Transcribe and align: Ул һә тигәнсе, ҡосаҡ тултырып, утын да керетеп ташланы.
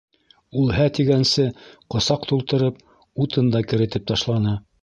Ул 0.61 0.71
һә 0.77 0.87
тигәнсе, 0.99 1.45
ҡосаҡ 1.97 2.27
тултырып, 2.31 2.83
утын 3.27 3.55
да 3.57 3.65
керетеп 3.73 4.13
ташланы. 4.15 4.61